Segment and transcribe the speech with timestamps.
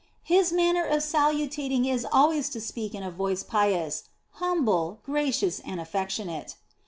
[0.23, 4.05] His manner of saluting is always to speak in a voice pious,
[4.41, 6.55] humble, gracious, and affectionate.